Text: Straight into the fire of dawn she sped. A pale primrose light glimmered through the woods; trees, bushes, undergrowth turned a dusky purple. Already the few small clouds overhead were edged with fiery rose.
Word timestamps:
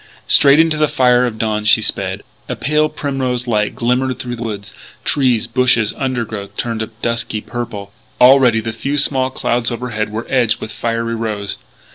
Straight 0.25 0.57
into 0.59 0.77
the 0.77 0.87
fire 0.87 1.27
of 1.27 1.37
dawn 1.37 1.63
she 1.63 1.79
sped. 1.79 2.23
A 2.49 2.55
pale 2.55 2.89
primrose 2.89 3.45
light 3.45 3.75
glimmered 3.75 4.17
through 4.17 4.35
the 4.35 4.41
woods; 4.41 4.73
trees, 5.05 5.45
bushes, 5.45 5.93
undergrowth 5.95 6.57
turned 6.57 6.81
a 6.81 6.87
dusky 7.03 7.39
purple. 7.39 7.91
Already 8.19 8.61
the 8.61 8.73
few 8.73 8.97
small 8.97 9.29
clouds 9.29 9.69
overhead 9.71 10.11
were 10.11 10.25
edged 10.27 10.59
with 10.59 10.71
fiery 10.71 11.13
rose. 11.13 11.59